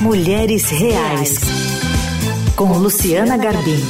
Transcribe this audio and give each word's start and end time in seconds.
Mulheres 0.00 0.70
Reais, 0.70 1.40
com 2.54 2.72
Luciana 2.78 3.36
Garbim. 3.36 3.80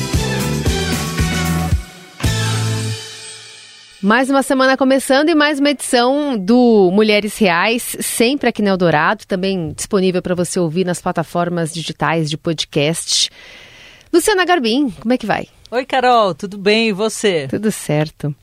Mais 4.02 4.30
uma 4.30 4.42
semana 4.42 4.74
começando 4.74 5.28
e 5.28 5.34
mais 5.34 5.60
uma 5.60 5.68
edição 5.68 6.38
do 6.38 6.90
Mulheres 6.94 7.36
Reais, 7.36 7.94
sempre 8.00 8.48
aqui 8.48 8.62
no 8.62 8.68
Eldorado, 8.68 9.26
também 9.26 9.74
disponível 9.76 10.22
para 10.22 10.34
você 10.34 10.58
ouvir 10.58 10.86
nas 10.86 10.98
plataformas 10.98 11.74
digitais 11.74 12.30
de 12.30 12.38
podcast. 12.38 13.30
Luciana 14.10 14.46
Garbim, 14.46 14.88
como 14.88 15.12
é 15.12 15.18
que 15.18 15.26
vai? 15.26 15.46
Oi, 15.70 15.84
Carol, 15.84 16.34
tudo 16.34 16.56
bem 16.56 16.88
e 16.88 16.92
você? 16.92 17.46
Tudo 17.48 17.70
certo. 17.70 18.34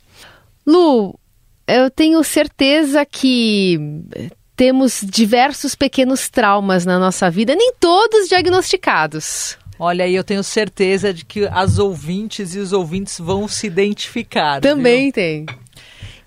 Lu, 0.67 1.19
eu 1.67 1.89
tenho 1.89 2.23
certeza 2.23 3.03
que 3.03 3.79
temos 4.55 5.01
diversos 5.03 5.75
pequenos 5.75 6.29
traumas 6.29 6.85
na 6.85 6.97
nossa 6.97 7.29
vida, 7.29 7.55
nem 7.55 7.73
todos 7.79 8.27
diagnosticados. 8.27 9.57
Olha, 9.77 10.05
aí 10.05 10.15
eu 10.15 10.23
tenho 10.23 10.43
certeza 10.43 11.13
de 11.13 11.25
que 11.25 11.45
as 11.47 11.77
ouvintes 11.77 12.55
e 12.55 12.59
os 12.59 12.71
ouvintes 12.71 13.19
vão 13.19 13.47
se 13.47 13.67
identificar. 13.67 14.61
Também 14.61 15.05
viu? 15.05 15.13
tem. 15.13 15.45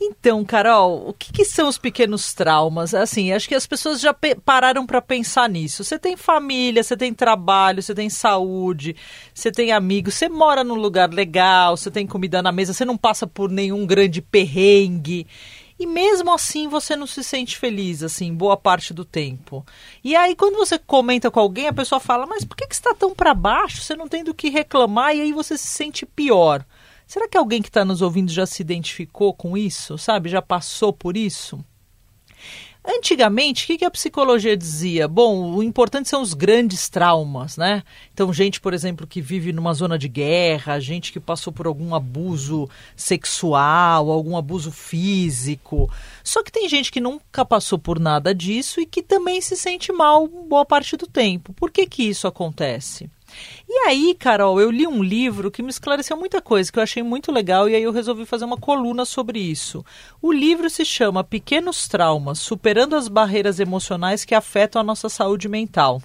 Então, 0.00 0.44
Carol, 0.44 1.08
o 1.08 1.12
que, 1.12 1.32
que, 1.32 1.44
são 1.44 1.68
os 1.68 1.76
pequenos 1.76 2.32
traumas? 2.32 2.94
Assim, 2.94 3.32
acho 3.32 3.48
que 3.48 3.54
as 3.54 3.66
pessoas 3.66 4.00
já 4.00 4.14
pararam 4.44 4.86
para 4.86 5.02
pensar 5.02 5.48
nisso. 5.48 5.82
Você 5.82 5.98
tem 5.98 6.16
família, 6.16 6.84
você 6.84 6.96
tem 6.96 7.12
trabalho, 7.12 7.82
você 7.82 7.94
tem 7.94 8.08
saúde, 8.08 8.94
você 9.34 9.50
tem 9.50 9.72
amigos, 9.72 10.14
você 10.14 10.28
mora 10.28 10.62
num 10.62 10.76
lugar 10.76 11.12
legal, 11.12 11.76
você 11.76 11.90
tem 11.90 12.06
comida 12.06 12.40
na 12.40 12.52
mesa, 12.52 12.72
você 12.72 12.84
não 12.84 12.96
passa 12.96 13.26
por 13.26 13.50
nenhum 13.50 13.84
grande 13.84 14.22
perrengue. 14.22 15.26
E 15.78 15.86
mesmo 15.86 16.32
assim 16.32 16.66
você 16.66 16.96
não 16.96 17.06
se 17.06 17.22
sente 17.22 17.56
feliz, 17.56 18.02
assim, 18.02 18.34
boa 18.34 18.56
parte 18.56 18.92
do 18.92 19.04
tempo. 19.04 19.64
E 20.02 20.16
aí, 20.16 20.34
quando 20.34 20.56
você 20.56 20.78
comenta 20.78 21.30
com 21.30 21.38
alguém, 21.38 21.68
a 21.68 21.72
pessoa 21.72 22.00
fala: 22.00 22.26
Mas 22.26 22.44
por 22.44 22.56
que, 22.56 22.66
que 22.66 22.74
está 22.74 22.92
tão 22.94 23.14
para 23.14 23.32
baixo? 23.32 23.80
Você 23.80 23.94
não 23.94 24.08
tem 24.08 24.24
do 24.24 24.34
que 24.34 24.48
reclamar, 24.48 25.14
e 25.14 25.20
aí 25.20 25.32
você 25.32 25.56
se 25.56 25.68
sente 25.68 26.04
pior. 26.04 26.64
Será 27.06 27.28
que 27.28 27.38
alguém 27.38 27.62
que 27.62 27.68
está 27.68 27.84
nos 27.84 28.02
ouvindo 28.02 28.30
já 28.30 28.44
se 28.44 28.60
identificou 28.60 29.32
com 29.32 29.56
isso? 29.56 29.96
Sabe? 29.96 30.28
Já 30.28 30.42
passou 30.42 30.92
por 30.92 31.16
isso? 31.16 31.64
Antigamente, 32.84 33.70
o 33.70 33.78
que, 33.78 33.84
a 33.84 33.90
psicologia 33.90 34.56
dizia? 34.56 35.06
Bom, 35.06 35.54
o 35.54 35.62
importante 35.62 36.08
são 36.08 36.22
os 36.22 36.32
grandes 36.32 36.88
traumas, 36.88 37.56
né? 37.56 37.82
Então, 38.14 38.32
gente, 38.32 38.60
por 38.60 38.72
exemplo, 38.72 39.06
que 39.06 39.20
vive 39.20 39.52
numa 39.52 39.74
zona 39.74 39.98
de 39.98 40.08
guerra, 40.08 40.80
gente 40.80 41.12
que 41.12 41.20
passou 41.20 41.52
por 41.52 41.66
algum 41.66 41.94
abuso 41.94 42.68
sexual, 42.96 44.10
algum 44.10 44.36
abuso 44.36 44.70
físico. 44.70 45.90
Só 46.24 46.42
que 46.42 46.52
tem 46.52 46.68
gente 46.68 46.90
que 46.90 47.00
nunca 47.00 47.44
passou 47.44 47.78
por 47.78 47.98
nada 47.98 48.34
disso 48.34 48.80
e 48.80 48.86
que 48.86 49.02
também 49.02 49.40
se 49.40 49.56
sente 49.56 49.92
mal 49.92 50.26
boa 50.26 50.64
parte 50.64 50.96
do 50.96 51.06
tempo. 51.06 51.52
Por 51.52 51.70
que, 51.70 51.86
que 51.86 52.04
isso 52.04 52.26
acontece? 52.26 53.10
E 53.68 53.88
aí, 53.88 54.14
Carol, 54.18 54.60
eu 54.60 54.70
li 54.70 54.86
um 54.86 55.02
livro 55.02 55.50
que 55.50 55.62
me 55.62 55.68
esclareceu 55.70 56.16
muita 56.16 56.40
coisa, 56.40 56.70
que 56.72 56.78
eu 56.78 56.82
achei 56.82 57.02
muito 57.02 57.30
legal, 57.30 57.68
e 57.68 57.74
aí 57.74 57.82
eu 57.82 57.92
resolvi 57.92 58.24
fazer 58.24 58.44
uma 58.44 58.56
coluna 58.56 59.04
sobre 59.04 59.38
isso. 59.38 59.84
O 60.20 60.32
livro 60.32 60.68
se 60.70 60.84
chama 60.84 61.22
Pequenos 61.22 61.86
Traumas 61.86 62.38
Superando 62.38 62.96
as 62.96 63.08
Barreiras 63.08 63.60
Emocionais 63.60 64.24
que 64.24 64.34
Afetam 64.34 64.80
a 64.80 64.84
Nossa 64.84 65.08
Saúde 65.08 65.48
Mental. 65.48 66.02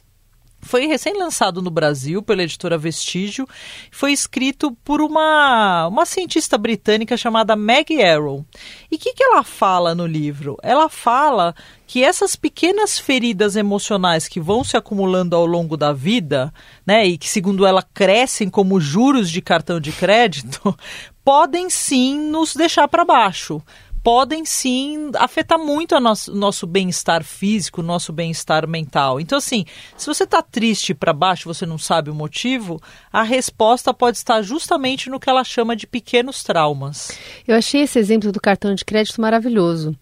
Foi 0.64 0.88
recém-lançado 0.88 1.62
no 1.62 1.70
Brasil 1.70 2.24
pela 2.24 2.44
editora 2.44 2.78
Vestígio. 2.78 3.48
Foi 3.92 4.12
escrito 4.12 4.72
por 4.84 5.02
uma, 5.02 5.88
uma 5.88 6.06
cientista 6.06 6.58
britânica 6.58 7.18
chamada 7.18 7.56
Meg 7.56 8.02
Arrow. 8.02 8.46
E 8.90 8.96
o 8.96 9.00
que, 9.00 9.14
que 9.14 9.24
ela 9.24 9.44
fala 9.44 9.94
no 9.94 10.08
livro? 10.08 10.58
Ela 10.64 10.90
fala 10.90 11.54
que 11.86 12.04
essas 12.04 12.36
pequenas 12.36 12.98
feridas 12.98 13.56
emocionais 13.56 14.28
que 14.28 14.40
vão 14.40 14.64
se 14.64 14.76
acumulando 14.76 15.36
ao 15.36 15.46
longo 15.46 15.78
da 15.78 15.94
vida, 15.94 16.52
né, 16.88 17.06
e 17.06 17.18
que 17.18 17.30
segundo 17.30 17.66
ela 17.66 17.84
crescem 17.84 18.50
como 18.50 18.80
juros 18.80 19.30
de 19.30 19.42
cartão 19.42 19.80
de 19.80 19.92
crédito, 19.92 20.76
podem 21.24 21.70
sim 21.70 22.18
nos 22.18 22.56
deixar 22.56 22.88
para 22.88 23.06
baixo 23.06 23.62
podem 24.04 24.44
sim 24.44 25.12
afetar 25.16 25.58
muito 25.58 25.96
o 25.96 26.00
nosso, 26.00 26.36
nosso 26.36 26.68
bem-estar 26.68 27.24
físico, 27.24 27.80
o 27.80 27.84
nosso 27.84 28.12
bem-estar 28.12 28.68
mental. 28.68 29.20
Então, 29.20 29.38
assim, 29.38 29.66
se 29.96 30.06
você 30.06 30.26
está 30.26 30.42
triste 30.42 30.94
para 30.94 31.14
baixo, 31.14 31.52
você 31.52 31.66
não 31.66 31.78
sabe 31.78 32.10
o 32.10 32.14
motivo, 32.14 32.82
a 33.12 33.24
resposta 33.24 33.94
pode 33.94 34.18
estar 34.18 34.42
justamente 34.42 35.10
no 35.10 35.20
que 35.20 35.30
ela 35.30 35.44
chama 35.44 35.76
de 35.76 35.88
pequenos 35.88 36.44
traumas. 36.44 37.12
Eu 37.48 37.56
achei 37.56 37.82
esse 37.82 37.98
exemplo 37.98 38.32
do 38.32 38.42
cartão 38.42 38.76
de 38.76 38.84
crédito 38.84 39.22
maravilhoso. 39.22 39.96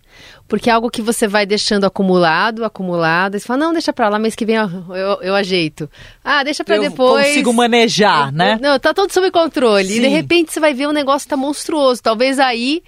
Porque 0.48 0.70
é 0.70 0.74
algo 0.74 0.90
que 0.90 1.02
você 1.02 1.28
vai 1.28 1.46
deixando 1.46 1.86
acumulado, 1.86 2.66
acumulado, 2.66 3.38
e 3.38 3.40
você 3.40 3.46
fala, 3.46 3.66
não, 3.66 3.72
deixa 3.72 3.94
pra 3.94 4.10
lá, 4.10 4.20
mês 4.20 4.36
que 4.36 4.46
vem 4.46 4.56
eu, 4.56 4.96
eu, 4.96 5.22
eu 5.22 5.36
ajeito. 5.36 5.90
Ah, 6.24 6.44
deixa 6.44 6.64
pra 6.64 6.76
eu 6.76 6.82
depois. 6.82 7.28
consigo 7.28 7.54
manejar, 7.54 8.32
né? 8.34 8.60
Não, 8.62 8.78
tá 8.78 8.94
tudo 8.94 9.14
sob 9.14 9.32
controle. 9.32 9.88
Sim. 9.88 9.98
E 9.98 10.02
de 10.02 10.08
repente 10.08 10.52
você 10.52 10.60
vai 10.60 10.74
ver 10.74 10.88
um 10.88 10.92
negócio 10.92 11.26
que 11.26 11.30
tá 11.30 11.38
monstruoso. 11.38 12.02
Talvez 12.02 12.40
aí 12.40 12.84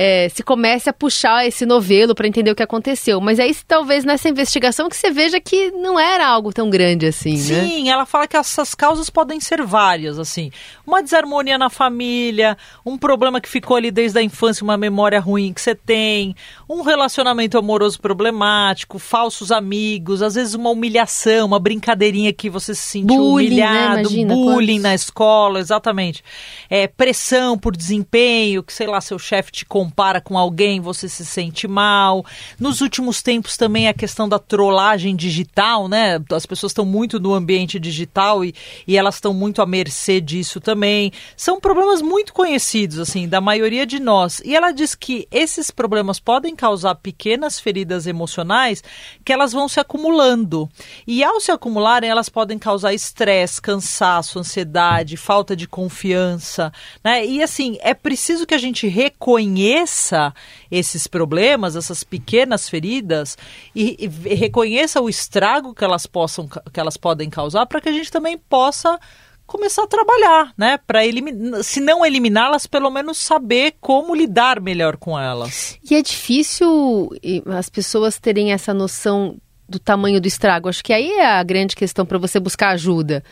é, 0.00 0.28
se 0.28 0.44
comece 0.44 0.88
a 0.88 0.92
puxar 0.92 1.44
esse 1.44 1.66
novelo 1.66 2.14
para 2.14 2.28
entender 2.28 2.52
o 2.52 2.54
que 2.54 2.62
aconteceu. 2.62 3.20
Mas 3.20 3.40
aí 3.40 3.52
talvez 3.66 4.04
nessa 4.04 4.28
investigação 4.28 4.88
que 4.88 4.96
você 4.96 5.10
veja 5.10 5.40
que 5.40 5.72
não 5.72 5.98
era 5.98 6.24
algo 6.24 6.52
tão 6.52 6.70
grande 6.70 7.06
assim, 7.06 7.36
Sim, 7.36 7.52
né? 7.52 7.64
Sim, 7.64 7.90
ela 7.90 8.06
fala 8.06 8.28
que 8.28 8.36
essas 8.36 8.76
causas 8.76 9.10
podem 9.10 9.40
ser 9.40 9.60
várias, 9.62 10.16
assim. 10.16 10.52
Uma 10.86 11.02
desarmonia 11.02 11.58
na 11.58 11.68
família, 11.68 12.56
um 12.86 12.96
problema 12.96 13.40
que 13.40 13.48
ficou 13.48 13.76
ali 13.76 13.90
desde 13.90 14.20
a 14.20 14.22
infância, 14.22 14.62
uma 14.62 14.76
memória 14.76 15.18
ruim 15.18 15.52
que 15.52 15.60
você 15.60 15.74
tem, 15.74 16.32
um 16.70 16.82
relacionamento 16.82 17.58
amoroso 17.58 18.00
problemático, 18.00 19.00
falsos 19.00 19.50
amigos, 19.50 20.22
às 20.22 20.36
vezes 20.36 20.54
uma 20.54 20.70
humilhação, 20.70 21.48
uma 21.48 21.58
brincadeirinha 21.58 22.32
que 22.32 22.48
você 22.48 22.72
se 22.72 22.82
sentiu 22.82 23.16
bullying, 23.16 23.56
né? 23.56 23.66
humilhado, 23.66 23.96
né? 23.96 24.00
Imagina, 24.02 24.34
bullying 24.34 24.66
quantos... 24.74 24.82
na 24.82 24.94
escola, 24.94 25.58
exatamente. 25.58 26.22
É, 26.70 26.86
pressão 26.86 27.58
por 27.58 27.76
desempenho, 27.76 28.62
que 28.62 28.72
sei 28.72 28.86
lá, 28.86 29.00
seu 29.00 29.18
chefe 29.18 29.50
te 29.50 29.64
compara 29.88 30.20
com 30.20 30.36
alguém, 30.36 30.80
você 30.80 31.08
se 31.08 31.24
sente 31.24 31.66
mal. 31.66 32.24
Nos 32.58 32.82
últimos 32.82 33.22
tempos 33.22 33.56
também 33.56 33.88
a 33.88 33.94
questão 33.94 34.28
da 34.28 34.38
trollagem 34.38 35.16
digital, 35.16 35.88
né? 35.88 36.22
As 36.30 36.44
pessoas 36.44 36.72
estão 36.72 36.84
muito 36.84 37.18
no 37.18 37.32
ambiente 37.32 37.80
digital 37.80 38.44
e, 38.44 38.54
e 38.86 38.98
elas 38.98 39.14
estão 39.14 39.32
muito 39.32 39.62
à 39.62 39.66
mercê 39.66 40.20
disso 40.20 40.60
também. 40.60 41.10
São 41.36 41.58
problemas 41.58 42.02
muito 42.02 42.34
conhecidos, 42.34 42.98
assim, 42.98 43.26
da 43.26 43.40
maioria 43.40 43.86
de 43.86 43.98
nós. 43.98 44.42
E 44.44 44.54
ela 44.54 44.72
diz 44.72 44.94
que 44.94 45.26
esses 45.30 45.70
problemas 45.70 46.20
podem 46.20 46.54
causar 46.54 46.94
pequenas 46.96 47.58
feridas 47.58 48.06
emocionais 48.06 48.84
que 49.24 49.32
elas 49.32 49.52
vão 49.52 49.68
se 49.68 49.80
acumulando. 49.80 50.68
E 51.06 51.24
ao 51.24 51.40
se 51.40 51.50
acumularem, 51.50 52.10
elas 52.10 52.28
podem 52.28 52.58
causar 52.58 52.92
estresse, 52.92 53.62
cansaço, 53.62 54.38
ansiedade, 54.38 55.16
falta 55.16 55.56
de 55.56 55.66
confiança, 55.66 56.70
né? 57.02 57.24
E 57.24 57.42
assim, 57.42 57.78
é 57.80 57.94
preciso 57.94 58.46
que 58.46 58.54
a 58.54 58.58
gente 58.58 58.86
reconheça 58.86 59.77
reconheça 59.78 60.34
esses 60.70 61.06
problemas, 61.06 61.76
essas 61.76 62.02
pequenas 62.02 62.68
feridas 62.68 63.36
e, 63.74 63.96
e 64.00 64.34
reconheça 64.34 65.00
o 65.00 65.08
estrago 65.08 65.74
que 65.74 65.84
elas 65.84 66.06
possam 66.06 66.48
que 66.48 66.80
elas 66.80 66.96
podem 66.96 67.30
causar 67.30 67.66
para 67.66 67.80
que 67.80 67.88
a 67.88 67.92
gente 67.92 68.10
também 68.10 68.36
possa 68.36 68.98
começar 69.46 69.84
a 69.84 69.86
trabalhar, 69.86 70.52
né? 70.58 70.78
Para 70.86 71.06
eliminar, 71.06 71.64
se 71.64 71.80
não 71.80 72.04
eliminá-las, 72.04 72.66
pelo 72.66 72.90
menos 72.90 73.16
saber 73.16 73.74
como 73.80 74.14
lidar 74.14 74.60
melhor 74.60 74.98
com 74.98 75.18
elas. 75.18 75.78
E 75.88 75.94
é 75.94 76.02
difícil 76.02 77.10
as 77.46 77.70
pessoas 77.70 78.18
terem 78.18 78.52
essa 78.52 78.74
noção 78.74 79.38
do 79.68 79.78
tamanho 79.78 80.20
do 80.20 80.26
estrago. 80.26 80.68
Acho 80.68 80.82
que 80.82 80.92
aí 80.92 81.10
é 81.12 81.26
a 81.26 81.42
grande 81.42 81.76
questão 81.76 82.06
para 82.06 82.18
você 82.18 82.40
buscar 82.40 82.70
ajuda. 82.70 83.22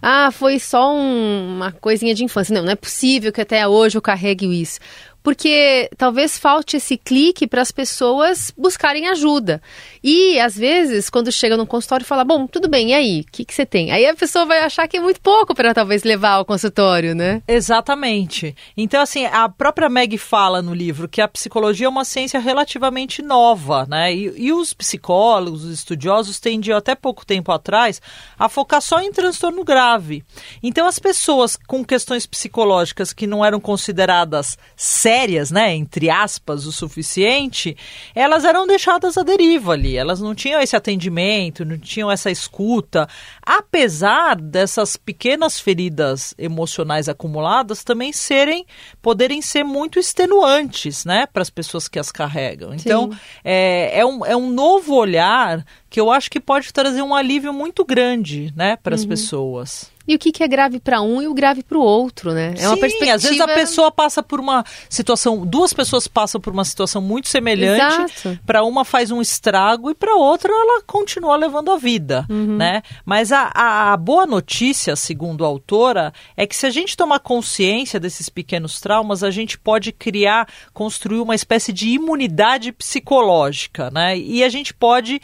Ah, 0.00 0.30
foi 0.30 0.58
só 0.58 0.94
um, 0.94 1.56
uma 1.56 1.72
coisinha 1.72 2.14
de 2.14 2.24
infância. 2.24 2.54
Não, 2.54 2.62
não 2.62 2.72
é 2.72 2.76
possível 2.76 3.32
que 3.32 3.40
até 3.40 3.66
hoje 3.66 3.98
eu 3.98 4.02
carregue 4.02 4.46
isso 4.60 4.78
porque 5.22 5.90
talvez 5.96 6.38
falte 6.38 6.76
esse 6.76 6.96
clique 6.96 7.46
para 7.46 7.62
as 7.62 7.70
pessoas 7.70 8.52
buscarem 8.56 9.08
ajuda. 9.08 9.60
E, 10.02 10.38
às 10.40 10.56
vezes, 10.56 11.10
quando 11.10 11.30
chega 11.30 11.56
no 11.56 11.66
consultório, 11.66 12.06
fala: 12.06 12.24
Bom, 12.24 12.46
tudo 12.46 12.68
bem, 12.68 12.90
e 12.90 12.94
aí? 12.94 13.20
O 13.20 13.30
que, 13.30 13.44
que 13.44 13.54
você 13.54 13.66
tem? 13.66 13.92
Aí 13.92 14.06
a 14.06 14.14
pessoa 14.14 14.46
vai 14.46 14.60
achar 14.60 14.88
que 14.88 14.96
é 14.96 15.00
muito 15.00 15.20
pouco 15.20 15.54
para 15.54 15.74
talvez 15.74 16.02
levar 16.04 16.32
ao 16.32 16.44
consultório, 16.44 17.14
né? 17.14 17.42
Exatamente. 17.46 18.54
Então, 18.76 19.02
assim, 19.02 19.26
a 19.26 19.48
própria 19.48 19.88
Meg 19.88 20.16
fala 20.16 20.62
no 20.62 20.74
livro 20.74 21.08
que 21.08 21.20
a 21.20 21.28
psicologia 21.28 21.86
é 21.86 21.88
uma 21.88 22.04
ciência 22.04 22.40
relativamente 22.40 23.22
nova, 23.22 23.86
né? 23.86 24.14
E, 24.14 24.46
e 24.46 24.52
os 24.52 24.72
psicólogos, 24.72 25.64
os 25.64 25.72
estudiosos, 25.72 26.40
tendiam 26.40 26.78
até 26.78 26.94
pouco 26.94 27.26
tempo 27.26 27.52
atrás 27.52 28.00
a 28.38 28.48
focar 28.48 28.80
só 28.80 29.00
em 29.00 29.12
transtorno 29.12 29.64
grave. 29.64 30.24
Então, 30.62 30.86
as 30.86 30.98
pessoas 30.98 31.58
com 31.66 31.84
questões 31.84 32.26
psicológicas 32.26 33.12
que 33.12 33.26
não 33.26 33.44
eram 33.44 33.60
consideradas 33.60 34.56
sérias, 34.74 35.09
sérias, 35.10 35.50
né, 35.50 35.74
entre 35.74 36.08
aspas, 36.08 36.66
o 36.66 36.72
suficiente, 36.72 37.76
elas 38.14 38.44
eram 38.44 38.64
deixadas 38.64 39.18
à 39.18 39.24
deriva 39.24 39.72
ali. 39.72 39.96
Elas 39.96 40.20
não 40.20 40.36
tinham 40.36 40.60
esse 40.60 40.76
atendimento, 40.76 41.64
não 41.64 41.76
tinham 41.76 42.08
essa 42.08 42.30
escuta, 42.30 43.08
apesar 43.42 44.36
dessas 44.36 44.96
pequenas 44.96 45.58
feridas 45.58 46.32
emocionais 46.38 47.08
acumuladas 47.08 47.82
também 47.82 48.12
serem, 48.12 48.64
poderem 49.02 49.42
ser 49.42 49.64
muito 49.64 49.98
extenuantes, 49.98 51.04
né, 51.04 51.26
para 51.26 51.42
as 51.42 51.50
pessoas 51.50 51.88
que 51.88 51.98
as 51.98 52.12
carregam. 52.12 52.72
Então, 52.72 53.10
é, 53.42 53.98
é, 53.98 54.06
um, 54.06 54.24
é 54.24 54.36
um 54.36 54.48
novo 54.48 54.94
olhar 54.94 55.64
que 55.90 56.00
eu 56.00 56.10
acho 56.10 56.30
que 56.30 56.38
pode 56.38 56.72
trazer 56.72 57.02
um 57.02 57.14
alívio 57.14 57.52
muito 57.52 57.84
grande, 57.84 58.52
né, 58.56 58.76
para 58.76 58.94
as 58.94 59.02
uhum. 59.02 59.08
pessoas. 59.08 59.90
E 60.08 60.14
o 60.16 60.18
que, 60.18 60.32
que 60.32 60.42
é 60.42 60.48
grave 60.48 60.80
para 60.80 61.00
um 61.00 61.22
e 61.22 61.28
o 61.28 61.34
grave 61.34 61.62
para 61.62 61.78
o 61.78 61.82
outro, 61.82 62.32
né? 62.32 62.54
É 62.58 62.66
uma 62.66 62.74
Sim, 62.74 62.80
perspectiva... 62.80 63.14
às 63.14 63.22
vezes 63.22 63.40
a 63.40 63.46
pessoa 63.46 63.92
passa 63.92 64.22
por 64.22 64.40
uma 64.40 64.64
situação, 64.88 65.46
duas 65.46 65.72
pessoas 65.72 66.08
passam 66.08 66.40
por 66.40 66.52
uma 66.52 66.64
situação 66.64 67.00
muito 67.00 67.28
semelhante, 67.28 68.12
para 68.44 68.64
uma 68.64 68.84
faz 68.84 69.12
um 69.12 69.20
estrago 69.20 69.88
e 69.88 69.94
para 69.94 70.16
outra 70.16 70.50
ela 70.52 70.82
continua 70.82 71.36
levando 71.36 71.70
a 71.70 71.76
vida, 71.76 72.26
uhum. 72.28 72.56
né? 72.56 72.82
Mas 73.04 73.30
a, 73.30 73.52
a, 73.54 73.92
a 73.92 73.96
boa 73.96 74.26
notícia, 74.26 74.96
segundo 74.96 75.44
a 75.44 75.48
autora, 75.48 76.12
é 76.36 76.44
que 76.44 76.56
se 76.56 76.66
a 76.66 76.70
gente 76.70 76.96
tomar 76.96 77.20
consciência 77.20 78.00
desses 78.00 78.28
pequenos 78.28 78.80
traumas, 78.80 79.22
a 79.22 79.30
gente 79.30 79.56
pode 79.58 79.92
criar, 79.92 80.48
construir 80.72 81.20
uma 81.20 81.36
espécie 81.36 81.72
de 81.72 81.88
imunidade 81.88 82.72
psicológica, 82.72 83.90
né? 83.92 84.18
E 84.18 84.42
a 84.42 84.48
gente 84.48 84.74
pode 84.74 85.20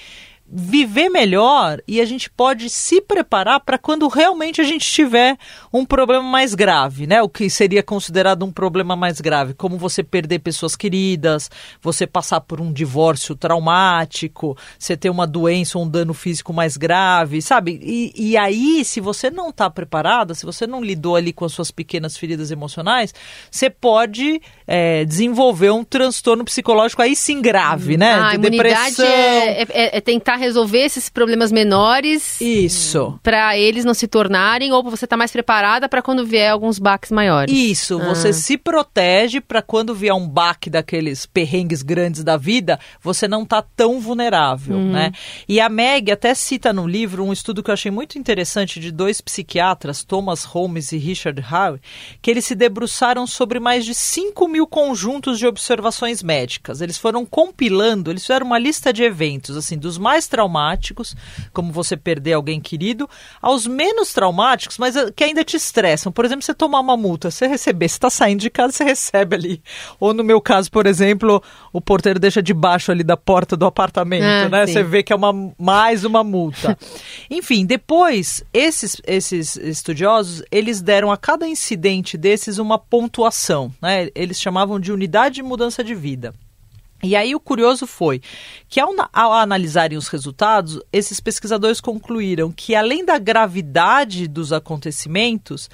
viver 0.48 1.08
melhor 1.08 1.80
e 1.88 2.00
a 2.00 2.04
gente 2.04 2.30
pode 2.30 2.70
se 2.70 3.00
preparar 3.00 3.60
para 3.60 3.76
quando 3.78 4.06
realmente 4.06 4.60
a 4.60 4.64
gente 4.64 4.88
tiver 4.88 5.36
um 5.72 5.84
problema 5.84 6.22
mais 6.22 6.54
grave, 6.54 7.06
né? 7.06 7.20
O 7.20 7.28
que 7.28 7.50
seria 7.50 7.82
considerado 7.82 8.44
um 8.44 8.52
problema 8.52 8.94
mais 8.94 9.20
grave, 9.20 9.54
como 9.54 9.76
você 9.76 10.04
perder 10.04 10.38
pessoas 10.38 10.76
queridas, 10.76 11.50
você 11.82 12.06
passar 12.06 12.40
por 12.40 12.60
um 12.60 12.72
divórcio 12.72 13.34
traumático, 13.34 14.56
você 14.78 14.96
ter 14.96 15.10
uma 15.10 15.26
doença 15.26 15.78
ou 15.78 15.84
um 15.84 15.88
dano 15.88 16.14
físico 16.14 16.52
mais 16.52 16.76
grave, 16.76 17.42
sabe? 17.42 17.80
E, 17.82 18.12
e 18.16 18.36
aí, 18.36 18.84
se 18.84 19.00
você 19.00 19.30
não 19.30 19.48
está 19.48 19.68
preparada, 19.68 20.32
se 20.32 20.46
você 20.46 20.66
não 20.66 20.80
lidou 20.80 21.16
ali 21.16 21.32
com 21.32 21.44
as 21.44 21.52
suas 21.52 21.72
pequenas 21.72 22.16
feridas 22.16 22.52
emocionais, 22.52 23.12
você 23.50 23.68
pode 23.68 24.40
é, 24.64 25.04
desenvolver 25.04 25.70
um 25.70 25.82
transtorno 25.82 26.44
psicológico 26.44 27.02
aí 27.02 27.16
sim 27.16 27.42
grave, 27.42 27.96
né? 27.96 28.14
Ah, 28.14 28.36
De 28.36 28.38
depressão. 28.38 29.04
É, 29.04 29.62
é, 29.62 29.96
é 29.96 30.00
tentar 30.00 30.35
resolver 30.36 30.84
esses 30.84 31.08
problemas 31.08 31.50
menores. 31.50 32.40
Isso. 32.40 33.18
Para 33.22 33.56
eles 33.56 33.84
não 33.84 33.94
se 33.94 34.06
tornarem, 34.06 34.72
ou 34.72 34.82
você 34.82 35.06
tá 35.06 35.16
mais 35.16 35.32
preparada 35.32 35.88
para 35.88 36.02
quando 36.02 36.24
vier 36.24 36.50
alguns 36.50 36.78
baques 36.78 37.10
maiores. 37.10 37.54
Isso, 37.54 38.00
ah. 38.00 38.14
você 38.14 38.32
se 38.32 38.56
protege 38.56 39.40
para 39.40 39.62
quando 39.62 39.94
vier 39.94 40.14
um 40.14 40.28
baque 40.28 40.70
daqueles 40.70 41.26
perrengues 41.26 41.82
grandes 41.82 42.22
da 42.22 42.36
vida, 42.36 42.78
você 43.02 43.26
não 43.26 43.44
tá 43.44 43.62
tão 43.62 44.00
vulnerável, 44.00 44.76
uhum. 44.76 44.92
né? 44.92 45.12
E 45.48 45.60
a 45.60 45.68
Meg 45.68 46.10
até 46.10 46.34
cita 46.34 46.72
no 46.72 46.86
livro 46.86 47.24
um 47.24 47.32
estudo 47.32 47.62
que 47.62 47.70
eu 47.70 47.74
achei 47.74 47.90
muito 47.90 48.18
interessante 48.18 48.78
de 48.80 48.90
dois 48.90 49.20
psiquiatras, 49.20 50.04
Thomas 50.04 50.44
Holmes 50.44 50.92
e 50.92 50.96
Richard 50.96 51.40
Howe, 51.40 51.80
que 52.20 52.30
eles 52.30 52.44
se 52.44 52.54
debruçaram 52.54 53.26
sobre 53.26 53.58
mais 53.60 53.84
de 53.84 53.94
5 53.94 54.48
mil 54.48 54.66
conjuntos 54.66 55.38
de 55.38 55.46
observações 55.46 56.22
médicas. 56.22 56.80
Eles 56.80 56.98
foram 56.98 57.24
compilando, 57.24 58.10
eles 58.10 58.22
fizeram 58.22 58.46
uma 58.46 58.58
lista 58.58 58.92
de 58.92 59.02
eventos, 59.02 59.56
assim, 59.56 59.76
dos 59.76 59.98
mais 59.98 60.25
mais 60.26 60.28
traumáticos, 60.28 61.16
como 61.52 61.72
você 61.72 61.96
perder 61.96 62.34
alguém 62.34 62.60
querido, 62.60 63.08
aos 63.40 63.66
menos 63.66 64.12
traumáticos, 64.12 64.78
mas 64.78 64.96
eh, 64.96 65.10
que 65.14 65.24
ainda 65.24 65.44
te 65.44 65.56
estressam. 65.56 66.12
Por 66.12 66.24
exemplo, 66.24 66.42
você 66.42 66.54
tomar 66.54 66.80
uma 66.80 66.96
multa, 66.96 67.30
você 67.30 67.46
receber, 67.46 67.88
você 67.88 67.96
está 67.96 68.10
saindo 68.10 68.40
de 68.40 68.50
casa, 68.50 68.72
você 68.72 68.84
recebe 68.84 69.36
ali. 69.36 69.62
Ou 69.98 70.12
no 70.12 70.24
meu 70.24 70.40
caso, 70.40 70.70
por 70.70 70.86
exemplo, 70.86 71.42
o 71.72 71.80
porteiro 71.80 72.18
deixa 72.18 72.42
debaixo 72.42 72.90
ali 72.90 73.04
da 73.04 73.16
porta 73.16 73.56
do 73.56 73.64
apartamento, 73.66 74.24
ah, 74.24 74.48
né? 74.48 74.66
Sim. 74.66 74.72
Você 74.72 74.82
vê 74.82 75.02
que 75.02 75.12
é 75.12 75.16
uma, 75.16 75.32
mais 75.58 76.04
uma 76.04 76.24
multa. 76.24 76.76
Enfim, 77.30 77.64
depois, 77.64 78.44
esses, 78.52 79.00
esses 79.06 79.56
estudiosos, 79.56 80.42
eles 80.50 80.82
deram 80.82 81.10
a 81.10 81.16
cada 81.16 81.46
incidente 81.46 82.18
desses 82.18 82.58
uma 82.58 82.78
pontuação, 82.78 83.72
né? 83.80 84.08
Eles 84.14 84.40
chamavam 84.40 84.80
de 84.80 84.92
unidade 84.92 85.36
de 85.36 85.42
mudança 85.42 85.84
de 85.84 85.94
vida. 85.94 86.34
E 87.02 87.14
aí 87.14 87.34
o 87.34 87.40
curioso 87.40 87.86
foi 87.86 88.20
que 88.68 88.80
ao, 88.80 88.92
ao, 89.12 89.32
analisarem 89.32 89.98
os 89.98 90.08
resultados, 90.08 90.80
esses 90.92 91.20
pesquisadores 91.20 91.80
concluíram 91.80 92.50
que 92.50 92.74
além 92.74 93.04
da 93.04 93.18
gravidade 93.18 94.26
dos 94.26 94.52
acontecimentos, 94.52 95.68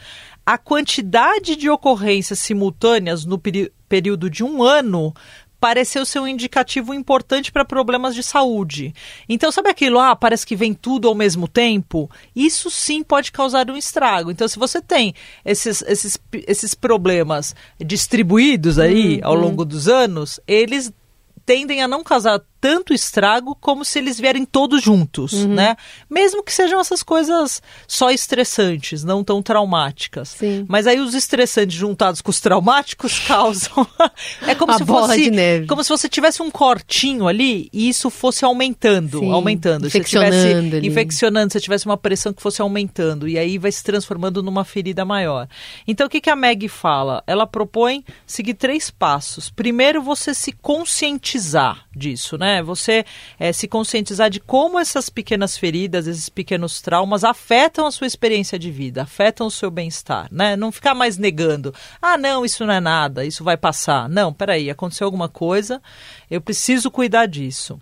a 0.45 0.59
quantidade 0.59 1.55
de 1.55 1.71
ocorrências 1.71 2.41
simultâneas 2.41 3.25
no 3.25 3.41
período 3.89 4.29
de 4.29 4.43
um 4.43 4.63
ano 4.63 5.15
pareceu 5.63 6.05
ser 6.05 6.19
um 6.19 6.27
indicativo 6.27 6.93
importante 6.93 7.53
para 7.53 7.65
problemas 7.65 8.17
de 8.17 8.23
saúde. 8.25 8.93
Então, 9.29 9.53
sabe 9.53 9.69
aquilo, 9.69 10.01
ah, 10.01 10.17
parece 10.17 10.45
que 10.45 10.57
vem 10.57 10.75
tudo 10.75 11.07
ao 11.07 11.15
mesmo 11.15 11.47
tempo? 11.47 12.11
Isso 12.35 12.69
sim 12.69 13.05
pode 13.05 13.31
causar 13.31 13.71
um 13.71 13.77
estrago. 13.77 14.29
Então, 14.29 14.49
se 14.49 14.59
você 14.59 14.83
tem 14.83 15.15
esses, 15.45 15.81
esses, 15.83 16.19
esses 16.49 16.75
problemas 16.75 17.55
distribuídos 17.79 18.77
aí 18.77 19.19
uhum. 19.19 19.21
ao 19.23 19.35
longo 19.37 19.65
dos 19.65 19.87
anos, 19.87 20.41
eles 20.49 20.93
tendem 21.45 21.83
a 21.83 21.89
não 21.89 22.05
causar 22.05 22.41
tanto 22.63 22.95
estrago 22.95 23.57
como 23.61 23.85
se 23.85 23.99
eles 23.99 24.21
vierem 24.21 24.45
todos 24.45 24.81
juntos, 24.81 25.33
uhum. 25.33 25.53
né? 25.53 25.77
Mesmo 26.09 26.45
que 26.45 26.53
sejam 26.53 26.79
essas 26.79 27.03
coisas 27.03 27.61
só 27.89 28.09
estressantes, 28.13 29.03
não 29.03 29.25
tão 29.25 29.43
traumáticas. 29.43 30.29
Sim. 30.29 30.65
Mas 30.69 30.87
aí 30.87 31.01
os 31.01 31.13
estressantes 31.13 31.77
juntados 31.77 32.21
com 32.21 32.31
os 32.31 32.41
traumáticos 32.41 33.19
causam 33.27 33.85
é 34.47 34.55
como 34.55 34.71
A 34.71 34.79
se 34.79 34.85
bola 34.85 35.09
fosse 35.09 35.23
de 35.23 35.31
neve. 35.33 35.67
como 35.67 35.83
se 35.83 35.89
você 35.89 36.09
tivesse 36.09 36.41
um 36.41 36.53
cortinho 36.53 37.27
ali 37.27 37.69
e 37.73 37.89
isso 37.89 38.09
fosse 38.11 38.45
aumentando, 38.45 39.19
Sim. 39.19 39.33
aumentando, 39.33 39.89
infeccionando, 39.89 40.33
se 40.37 40.47
tivesse 40.47 40.77
ali. 40.77 40.87
infeccionando, 40.87 41.53
se 41.53 41.61
tivesse 41.61 41.85
uma 41.85 41.97
pressão 41.97 42.33
que 42.33 42.41
fosse 42.41 42.63
aumentando 42.63 43.27
e 43.27 43.37
aí 43.37 43.59
vai 43.59 43.73
se 43.73 43.83
transformando 43.83 44.41
numa 44.41 44.65
ferida 44.65 45.05
maior. 45.05 45.49
Então 45.85 46.07
o 46.07 46.11
que 46.11 46.21
que 46.21 46.31
a 46.31 46.37
Meg 46.37 46.69
fala? 46.69 47.25
Ela 47.27 47.45
propõe 47.45 48.05
seguir 48.25 48.55
três 48.55 48.89
passos. 48.89 49.51
Primeiro 49.51 50.01
você 50.01 50.33
se 50.33 50.53
conscientizar 50.53 51.87
disso, 51.93 52.39
né? 52.39 52.52
Né? 52.53 52.63
Você 52.63 53.05
é, 53.39 53.53
se 53.53 53.67
conscientizar 53.67 54.29
de 54.29 54.39
como 54.39 54.79
essas 54.79 55.09
pequenas 55.09 55.57
feridas, 55.57 56.07
esses 56.07 56.29
pequenos 56.29 56.81
traumas 56.83 57.25
afetam 57.25 57.87
a 57.87 57.91
sua 57.91 58.07
experiência 58.07 58.59
de 58.59 58.71
vida, 58.71 59.03
afetam 59.03 59.47
o 59.47 59.51
seu 59.51 59.71
bem-estar, 59.71 60.29
né? 60.31 60.55
Não 60.57 60.71
ficar 60.71 60.95
mais 60.95 61.17
negando, 61.17 61.75
ah, 62.01 62.19
não, 62.19 62.45
isso 62.45 62.67
não 62.67 62.75
é 62.75 62.81
nada, 62.81 63.25
isso 63.25 63.43
vai 63.43 63.57
passar. 63.57 64.09
Não, 64.09 64.33
peraí, 64.33 64.69
aconteceu 64.69 65.07
alguma 65.07 65.29
coisa, 65.29 65.81
eu 66.31 66.41
preciso 66.41 66.91
cuidar 66.91 67.27
disso. 67.27 67.81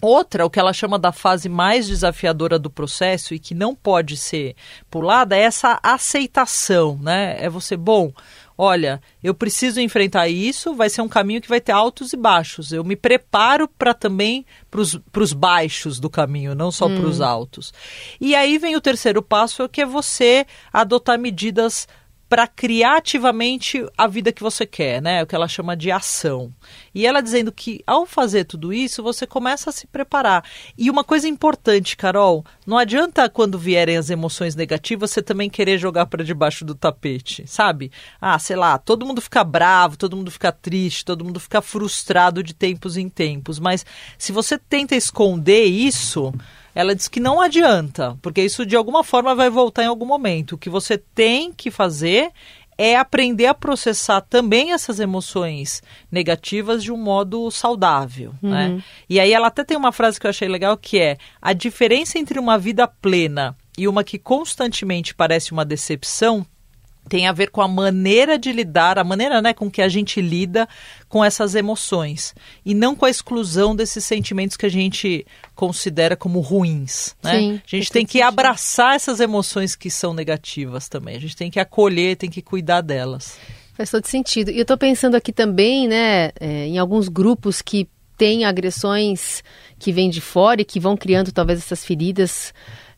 Outra, 0.00 0.44
o 0.44 0.50
que 0.50 0.58
ela 0.58 0.72
chama 0.72 0.98
da 0.98 1.12
fase 1.12 1.48
mais 1.48 1.86
desafiadora 1.86 2.58
do 2.58 2.68
processo 2.68 3.34
e 3.34 3.38
que 3.38 3.54
não 3.54 3.72
pode 3.72 4.16
ser 4.16 4.56
pulada, 4.90 5.36
é 5.36 5.42
essa 5.42 5.78
aceitação, 5.80 6.98
né? 7.00 7.36
É 7.38 7.48
você, 7.48 7.76
bom, 7.76 8.12
olha, 8.62 9.02
eu 9.20 9.34
preciso 9.34 9.80
enfrentar 9.80 10.28
isso, 10.28 10.72
vai 10.72 10.88
ser 10.88 11.02
um 11.02 11.08
caminho 11.08 11.40
que 11.40 11.48
vai 11.48 11.60
ter 11.60 11.72
altos 11.72 12.12
e 12.12 12.16
baixos. 12.16 12.70
Eu 12.70 12.84
me 12.84 12.94
preparo 12.94 13.66
para 13.66 13.92
também 13.92 14.46
para 14.70 14.80
os 14.80 15.32
baixos 15.32 15.98
do 15.98 16.08
caminho, 16.08 16.54
não 16.54 16.70
só 16.70 16.86
hum. 16.86 16.94
para 16.94 17.08
os 17.08 17.20
altos. 17.20 17.74
E 18.20 18.36
aí 18.36 18.58
vem 18.58 18.76
o 18.76 18.80
terceiro 18.80 19.20
passo, 19.20 19.68
que 19.68 19.80
é 19.80 19.86
você 19.86 20.46
adotar 20.72 21.18
medidas 21.18 21.88
para 22.32 22.46
criar 22.46 22.96
ativamente 22.96 23.86
a 23.94 24.06
vida 24.06 24.32
que 24.32 24.42
você 24.42 24.64
quer, 24.64 25.02
né? 25.02 25.22
O 25.22 25.26
que 25.26 25.34
ela 25.34 25.46
chama 25.46 25.76
de 25.76 25.90
ação. 25.90 26.50
E 26.94 27.06
ela 27.06 27.20
dizendo 27.20 27.52
que 27.52 27.84
ao 27.86 28.06
fazer 28.06 28.44
tudo 28.44 28.72
isso, 28.72 29.02
você 29.02 29.26
começa 29.26 29.68
a 29.68 29.72
se 29.72 29.86
preparar. 29.86 30.42
E 30.78 30.88
uma 30.88 31.04
coisa 31.04 31.28
importante, 31.28 31.94
Carol, 31.94 32.42
não 32.66 32.78
adianta 32.78 33.28
quando 33.28 33.58
vierem 33.58 33.98
as 33.98 34.08
emoções 34.08 34.56
negativas 34.56 35.10
você 35.10 35.20
também 35.20 35.50
querer 35.50 35.76
jogar 35.76 36.06
para 36.06 36.24
debaixo 36.24 36.64
do 36.64 36.74
tapete, 36.74 37.46
sabe? 37.46 37.92
Ah, 38.18 38.38
sei 38.38 38.56
lá, 38.56 38.78
todo 38.78 39.04
mundo 39.04 39.20
fica 39.20 39.44
bravo, 39.44 39.98
todo 39.98 40.16
mundo 40.16 40.30
fica 40.30 40.50
triste, 40.50 41.04
todo 41.04 41.26
mundo 41.26 41.38
fica 41.38 41.60
frustrado 41.60 42.42
de 42.42 42.54
tempos 42.54 42.96
em 42.96 43.10
tempos, 43.10 43.58
mas 43.58 43.84
se 44.16 44.32
você 44.32 44.56
tenta 44.56 44.96
esconder 44.96 45.66
isso, 45.66 46.32
ela 46.74 46.94
diz 46.94 47.08
que 47.08 47.20
não 47.20 47.40
adianta, 47.40 48.16
porque 48.22 48.42
isso 48.42 48.64
de 48.64 48.76
alguma 48.76 49.04
forma 49.04 49.34
vai 49.34 49.50
voltar 49.50 49.84
em 49.84 49.88
algum 49.88 50.06
momento. 50.06 50.52
O 50.52 50.58
que 50.58 50.70
você 50.70 50.96
tem 50.96 51.52
que 51.52 51.70
fazer 51.70 52.30
é 52.78 52.96
aprender 52.96 53.46
a 53.46 53.54
processar 53.54 54.20
também 54.22 54.72
essas 54.72 54.98
emoções 54.98 55.82
negativas 56.10 56.82
de 56.82 56.90
um 56.90 56.96
modo 56.96 57.50
saudável, 57.50 58.34
uhum. 58.42 58.50
né? 58.50 58.82
E 59.08 59.20
aí 59.20 59.32
ela 59.32 59.48
até 59.48 59.62
tem 59.62 59.76
uma 59.76 59.92
frase 59.92 60.18
que 60.18 60.26
eu 60.26 60.30
achei 60.30 60.48
legal 60.48 60.76
que 60.76 60.98
é: 60.98 61.18
a 61.40 61.52
diferença 61.52 62.18
entre 62.18 62.38
uma 62.38 62.58
vida 62.58 62.88
plena 62.88 63.56
e 63.76 63.86
uma 63.86 64.02
que 64.02 64.18
constantemente 64.18 65.14
parece 65.14 65.52
uma 65.52 65.64
decepção 65.64 66.46
tem 67.08 67.26
a 67.26 67.32
ver 67.32 67.50
com 67.50 67.60
a 67.60 67.68
maneira 67.68 68.38
de 68.38 68.52
lidar, 68.52 68.98
a 68.98 69.04
maneira 69.04 69.42
né, 69.42 69.52
com 69.52 69.70
que 69.70 69.82
a 69.82 69.88
gente 69.88 70.20
lida 70.20 70.68
com 71.08 71.24
essas 71.24 71.54
emoções 71.54 72.34
e 72.64 72.74
não 72.74 72.94
com 72.94 73.04
a 73.04 73.10
exclusão 73.10 73.74
desses 73.74 74.04
sentimentos 74.04 74.56
que 74.56 74.66
a 74.66 74.70
gente 74.70 75.26
considera 75.54 76.16
como 76.16 76.40
ruins. 76.40 77.14
Né? 77.22 77.38
Sim, 77.38 77.60
a 77.64 77.76
gente 77.76 77.92
tem 77.92 78.06
que 78.06 78.22
abraçar 78.22 78.94
essas 78.94 79.20
emoções 79.20 79.76
que 79.76 79.90
são 79.90 80.14
negativas 80.14 80.88
também. 80.88 81.16
A 81.16 81.20
gente 81.20 81.36
tem 81.36 81.50
que 81.50 81.60
acolher, 81.60 82.16
tem 82.16 82.30
que 82.30 82.40
cuidar 82.40 82.80
delas. 82.80 83.38
Faz 83.74 83.90
todo 83.90 84.06
sentido. 84.06 84.50
E 84.50 84.58
eu 84.58 84.62
estou 84.62 84.78
pensando 84.78 85.14
aqui 85.14 85.32
também, 85.32 85.88
né, 85.88 86.30
é, 86.38 86.66
em 86.66 86.78
alguns 86.78 87.08
grupos 87.08 87.60
que 87.60 87.88
têm 88.16 88.44
agressões 88.44 89.42
que 89.78 89.92
vêm 89.92 90.08
de 90.08 90.20
fora 90.20 90.62
e 90.62 90.64
que 90.64 90.78
vão 90.78 90.96
criando 90.96 91.32
talvez 91.32 91.58
essas 91.58 91.84
feridas 91.84 92.54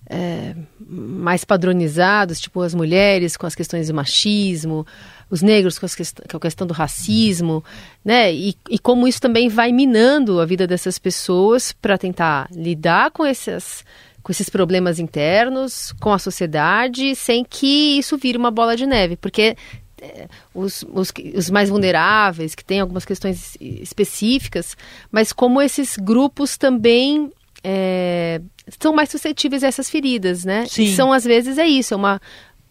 é, 0.08 0.54
mais 0.86 1.44
padronizados, 1.44 2.40
tipo 2.40 2.60
as 2.60 2.74
mulheres 2.74 3.36
com 3.36 3.46
as 3.46 3.54
questões 3.54 3.88
do 3.88 3.94
machismo, 3.94 4.86
os 5.30 5.40
negros 5.40 5.78
com, 5.78 5.86
quest 5.88 6.20
com 6.30 6.36
a 6.36 6.40
questão 6.40 6.66
do 6.66 6.74
racismo, 6.74 7.64
né? 8.04 8.32
E, 8.32 8.54
e, 8.70 8.78
como 8.78 9.08
isso 9.08 9.20
também 9.20 9.48
vai 9.48 9.72
minando 9.72 10.40
a 10.40 10.46
vida 10.46 10.66
dessas 10.66 10.98
pessoas 10.98 11.72
para 11.72 11.96
tentar 11.96 12.48
lidar 12.52 13.10
com 13.10 13.24
esses, 13.24 13.84
com 14.22 14.30
esses 14.30 14.48
problemas 14.48 14.98
internos, 14.98 15.92
com 16.00 16.12
a 16.12 16.18
sociedade, 16.18 17.14
sem 17.14 17.44
que 17.44 17.98
isso 17.98 18.18
vire 18.18 18.36
uma 18.36 18.50
bola 18.50 18.76
de 18.76 18.86
neve, 18.86 19.16
porque 19.16 19.56
é, 20.02 20.28
os, 20.54 20.84
os, 20.92 21.12
os, 21.34 21.50
mais 21.50 21.70
vulneráveis, 21.70 22.54
que 22.54 22.64
têm 22.64 22.80
algumas 22.80 23.06
questões 23.06 23.56
específicas, 23.58 24.76
mas 25.10 25.32
como 25.32 25.62
esses 25.62 25.96
grupos 25.96 26.58
também 26.58 27.30
é, 27.64 28.40
são 28.78 28.94
mais 28.94 29.08
suscetíveis 29.08 29.64
a 29.64 29.68
essas 29.68 29.88
feridas, 29.88 30.44
né? 30.44 30.66
Sim. 30.66 30.84
E 30.84 30.94
são, 30.94 31.12
às 31.12 31.24
vezes, 31.24 31.58
é 31.58 31.66
isso, 31.66 31.94
é 31.94 31.96
uma 31.96 32.20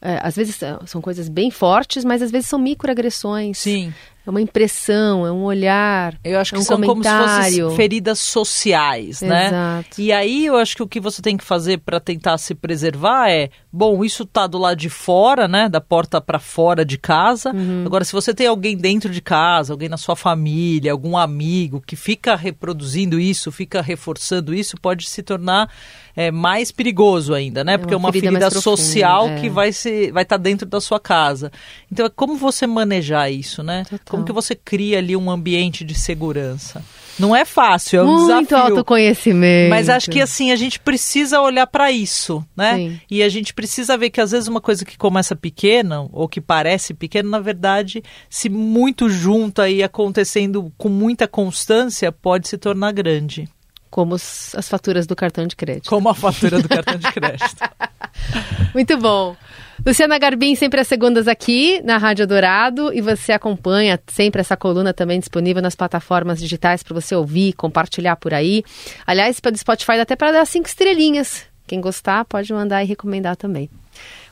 é, 0.05 0.19
às 0.21 0.35
vezes 0.35 0.59
são 0.85 1.01
coisas 1.01 1.29
bem 1.29 1.49
fortes, 1.49 2.03
mas 2.03 2.21
às 2.21 2.29
vezes 2.29 2.49
são 2.49 2.59
microagressões. 2.59 3.57
Sim. 3.57 3.93
É 4.25 4.29
uma 4.29 4.41
impressão, 4.41 5.25
é 5.25 5.31
um 5.31 5.43
olhar. 5.43 6.17
Eu 6.23 6.39
acho 6.39 6.51
que 6.51 6.57
é 6.57 6.61
um 6.61 6.63
são 6.63 6.79
comentário. 6.79 7.25
como 7.25 7.43
se 7.43 7.61
fossem 7.61 7.75
feridas 7.75 8.19
sociais, 8.19 9.21
né? 9.21 9.47
Exato. 9.47 10.01
E 10.01 10.13
aí 10.13 10.45
eu 10.45 10.55
acho 10.55 10.77
que 10.77 10.83
o 10.83 10.87
que 10.87 10.99
você 10.99 11.21
tem 11.21 11.35
que 11.35 11.43
fazer 11.43 11.79
para 11.79 11.99
tentar 11.99 12.37
se 12.37 12.55
preservar 12.55 13.29
é, 13.29 13.49
bom, 13.71 14.03
isso 14.03 14.25
tá 14.25 14.47
do 14.47 14.57
lado 14.57 14.77
de 14.77 14.89
fora, 14.89 15.45
né? 15.45 15.67
Da 15.67 15.81
porta 15.81 16.21
para 16.21 16.39
fora 16.39 16.85
de 16.85 16.97
casa. 16.97 17.53
Uhum. 17.53 17.83
Agora, 17.85 18.05
se 18.05 18.13
você 18.13 18.33
tem 18.33 18.47
alguém 18.47 18.77
dentro 18.77 19.09
de 19.09 19.21
casa, 19.21 19.73
alguém 19.73 19.89
na 19.89 19.97
sua 19.97 20.15
família, 20.15 20.93
algum 20.93 21.17
amigo 21.17 21.81
que 21.85 21.97
fica 21.97 22.33
reproduzindo 22.33 23.19
isso, 23.19 23.51
fica 23.51 23.81
reforçando 23.81 24.53
isso, 24.53 24.77
pode 24.79 25.09
se 25.09 25.21
tornar 25.21 25.69
é, 26.15 26.31
mais 26.31 26.71
perigoso 26.71 27.33
ainda, 27.33 27.63
né? 27.63 27.73
É 27.73 27.77
Porque 27.77 27.93
é 27.93 27.97
uma 27.97 28.11
ferida 28.11 28.27
ferida, 28.27 28.45
mais 28.45 28.53
profunda, 28.53 28.77
social 28.77 29.27
é. 29.29 29.41
que 29.41 29.49
vai 29.49 29.71
se 29.71 30.11
vai 30.11 30.23
estar 30.23 30.37
dentro 30.37 30.67
da 30.67 30.79
sua 30.79 30.99
casa. 30.99 31.51
Então, 31.91 32.05
é 32.05 32.09
como 32.09 32.35
você 32.35 32.67
manejar 32.67 33.31
isso, 33.31 33.63
né? 33.63 33.83
Total. 33.89 34.12
Como 34.13 34.25
que 34.25 34.31
você 34.31 34.55
cria 34.55 34.99
ali 34.99 35.15
um 35.15 35.29
ambiente 35.29 35.83
de 35.83 35.95
segurança? 35.95 36.83
Não 37.19 37.35
é 37.35 37.45
fácil, 37.45 37.99
é 37.99 38.03
um 38.03 38.07
Muito 38.07 38.47
desafio. 38.47 38.57
autoconhecimento. 38.57 39.69
Mas 39.69 39.89
acho 39.89 40.09
que 40.09 40.21
assim, 40.21 40.51
a 40.51 40.55
gente 40.55 40.79
precisa 40.79 41.41
olhar 41.41 41.67
para 41.67 41.91
isso, 41.91 42.43
né? 42.55 42.75
Sim. 42.75 43.01
E 43.09 43.21
a 43.21 43.29
gente 43.29 43.53
precisa 43.53 43.97
ver 43.97 44.09
que 44.09 44.19
às 44.19 44.31
vezes 44.31 44.47
uma 44.47 44.61
coisa 44.61 44.83
que 44.83 44.97
começa 44.97 45.35
pequena 45.35 46.07
ou 46.11 46.27
que 46.27 46.41
parece 46.41 46.93
pequena, 46.93 47.29
na 47.29 47.39
verdade, 47.39 48.03
se 48.29 48.49
muito 48.49 49.09
junta 49.09 49.69
e 49.69 49.83
acontecendo 49.83 50.71
com 50.77 50.89
muita 50.89 51.27
constância, 51.27 52.11
pode 52.11 52.47
se 52.47 52.57
tornar 52.57 52.91
grande. 52.91 53.47
Como 53.91 54.15
as 54.15 54.67
faturas 54.67 55.05
do 55.05 55.15
cartão 55.15 55.45
de 55.45 55.55
crédito. 55.55 55.87
Como 55.87 56.09
a 56.09 56.15
fatura 56.15 56.59
do 56.59 56.67
cartão 56.67 56.97
de 56.97 57.11
crédito. 57.11 57.57
Muito 58.73 58.97
bom. 58.97 59.35
Luciana 59.85 60.17
Garbim, 60.17 60.55
sempre 60.55 60.79
às 60.79 60.87
segundas 60.87 61.27
aqui 61.27 61.81
na 61.83 61.97
Rádio 61.97 62.25
Dourado. 62.25 62.93
E 62.93 63.01
você 63.01 63.33
acompanha 63.33 63.99
sempre 64.07 64.39
essa 64.39 64.55
coluna 64.55 64.93
também 64.93 65.19
disponível 65.19 65.61
nas 65.61 65.75
plataformas 65.75 66.39
digitais 66.39 66.81
para 66.81 66.93
você 66.93 67.13
ouvir, 67.13 67.51
compartilhar 67.53 68.15
por 68.15 68.33
aí. 68.33 68.63
Aliás, 69.05 69.41
pelo 69.41 69.57
Spotify 69.57 69.97
dá 69.97 70.03
até 70.03 70.15
para 70.15 70.31
dar 70.31 70.45
cinco 70.45 70.69
estrelinhas. 70.69 71.43
Quem 71.67 71.81
gostar 71.81 72.23
pode 72.23 72.53
mandar 72.53 72.81
e 72.81 72.87
recomendar 72.87 73.35
também. 73.35 73.69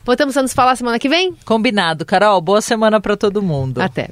Voltamos 0.04 0.36
a 0.38 0.42
nos 0.42 0.54
falar 0.54 0.74
semana 0.74 0.98
que 0.98 1.08
vem? 1.08 1.34
Combinado, 1.44 2.06
Carol. 2.06 2.40
Boa 2.40 2.62
semana 2.62 2.98
para 2.98 3.14
todo 3.14 3.42
mundo. 3.42 3.82
Até. 3.82 4.08